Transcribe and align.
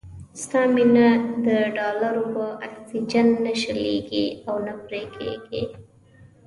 ستا 0.41 0.61
مينه 0.75 1.07
د 1.45 1.47
ډالرو 1.77 2.23
په 2.33 2.45
اکسيجن 2.67 3.27
نه 3.45 3.53
شلېږي 3.61 4.25
او 4.47 4.55
نه 4.65 4.73
پرې 4.85 5.03
کېږي. 5.15 5.63